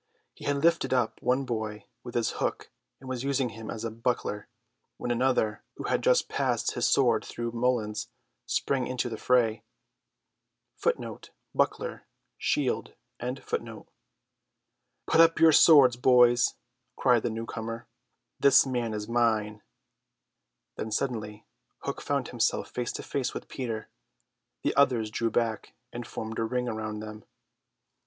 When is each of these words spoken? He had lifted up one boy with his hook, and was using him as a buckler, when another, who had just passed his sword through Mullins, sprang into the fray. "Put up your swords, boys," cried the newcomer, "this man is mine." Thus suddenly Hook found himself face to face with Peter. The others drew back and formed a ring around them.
He 0.33 0.45
had 0.45 0.63
lifted 0.63 0.95
up 0.95 1.21
one 1.21 1.45
boy 1.45 1.85
with 2.03 2.15
his 2.15 2.31
hook, 2.41 2.71
and 2.99 3.07
was 3.07 3.21
using 3.23 3.49
him 3.49 3.69
as 3.69 3.83
a 3.83 3.91
buckler, 3.91 4.47
when 4.97 5.11
another, 5.11 5.61
who 5.75 5.83
had 5.83 6.01
just 6.01 6.27
passed 6.27 6.71
his 6.73 6.87
sword 6.87 7.23
through 7.23 7.51
Mullins, 7.51 8.07
sprang 8.47 8.87
into 8.87 9.09
the 9.09 9.17
fray. 9.17 9.63
"Put 10.81 10.99
up 15.15 15.39
your 15.39 15.51
swords, 15.51 15.95
boys," 15.97 16.55
cried 16.95 17.21
the 17.21 17.29
newcomer, 17.29 17.87
"this 18.39 18.65
man 18.65 18.95
is 18.95 19.07
mine." 19.07 19.61
Thus 20.77 20.97
suddenly 20.97 21.45
Hook 21.83 22.01
found 22.01 22.29
himself 22.29 22.71
face 22.71 22.91
to 22.93 23.03
face 23.03 23.35
with 23.35 23.47
Peter. 23.47 23.87
The 24.63 24.73
others 24.73 25.11
drew 25.11 25.29
back 25.29 25.75
and 25.93 26.07
formed 26.07 26.39
a 26.39 26.43
ring 26.43 26.67
around 26.67 27.01
them. 27.01 27.23